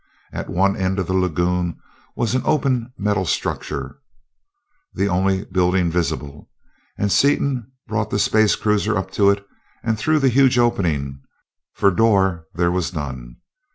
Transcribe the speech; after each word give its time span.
At 0.33 0.49
one 0.49 0.75
end 0.75 0.97
of 0.97 1.05
the 1.05 1.13
lagoon 1.13 1.77
was 2.15 2.33
an 2.33 2.41
open 2.43 2.91
metal 2.97 3.27
structure, 3.27 3.99
the 4.95 5.07
only 5.07 5.45
building 5.45 5.91
visible, 5.91 6.49
and 6.97 7.11
Seaton 7.11 7.71
brought 7.87 8.09
the 8.09 8.17
space 8.17 8.55
cruiser 8.55 8.97
up 8.97 9.11
to 9.11 9.29
it 9.29 9.45
and 9.83 9.99
through 9.99 10.17
the 10.17 10.29
huge 10.29 10.57
opening 10.57 11.21
for 11.75 11.91
door 11.91 12.47
there 12.55 12.71
was 12.71 12.95
none. 12.95 13.35